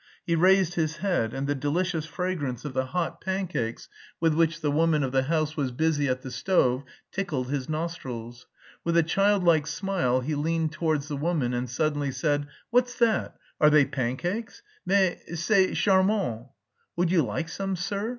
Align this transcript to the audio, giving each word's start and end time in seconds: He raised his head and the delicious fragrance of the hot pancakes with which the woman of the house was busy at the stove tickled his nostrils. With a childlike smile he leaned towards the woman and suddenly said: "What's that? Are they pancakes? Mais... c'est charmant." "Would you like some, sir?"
He 0.25 0.33
raised 0.35 0.73
his 0.73 0.97
head 0.97 1.31
and 1.31 1.45
the 1.45 1.53
delicious 1.53 2.07
fragrance 2.07 2.65
of 2.65 2.73
the 2.73 2.87
hot 2.87 3.21
pancakes 3.23 3.87
with 4.19 4.33
which 4.33 4.61
the 4.61 4.71
woman 4.71 5.03
of 5.03 5.11
the 5.11 5.21
house 5.29 5.55
was 5.55 5.69
busy 5.71 6.07
at 6.07 6.23
the 6.23 6.31
stove 6.31 6.83
tickled 7.11 7.51
his 7.51 7.69
nostrils. 7.69 8.47
With 8.83 8.97
a 8.97 9.03
childlike 9.03 9.67
smile 9.67 10.21
he 10.21 10.33
leaned 10.33 10.71
towards 10.71 11.07
the 11.07 11.17
woman 11.17 11.53
and 11.53 11.69
suddenly 11.69 12.11
said: 12.11 12.47
"What's 12.71 12.95
that? 12.95 13.35
Are 13.59 13.69
they 13.69 13.85
pancakes? 13.85 14.63
Mais... 14.87 15.19
c'est 15.35 15.75
charmant." 15.75 16.47
"Would 16.95 17.11
you 17.11 17.21
like 17.23 17.47
some, 17.47 17.75
sir?" 17.75 18.09